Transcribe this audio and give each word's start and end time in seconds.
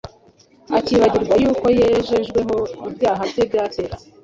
akibagirwa 0.77 1.33
yuko 1.43 1.65
yejejweho 1.79 2.57
ibyaha 2.89 3.21
bye 3.31 3.43
bya 3.49 3.63
kera 3.73 3.95